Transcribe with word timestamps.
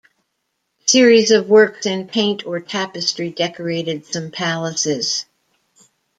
Series 0.87 1.29
of 1.29 1.47
works 1.47 1.85
in 1.85 2.07
paint 2.07 2.43
or 2.47 2.59
tapestry 2.59 3.29
decorated 3.29 4.03
some 4.03 4.31
palaces. 4.31 5.27